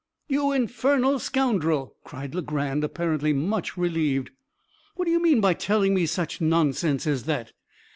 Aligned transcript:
"You 0.27 0.51
infernal 0.51 1.19
scoundrel!" 1.19 1.95
cried 2.03 2.33
Legrand, 2.33 2.83
apparently 2.83 3.33
much 3.33 3.77
relieved, 3.77 4.31
"what 4.95 5.05
do 5.05 5.11
you 5.11 5.21
mean 5.21 5.39
by 5.39 5.53
telling 5.53 5.93
me 5.93 6.07
such 6.07 6.41
nonsense 6.41 7.05
as 7.05 7.25
that? 7.25 7.53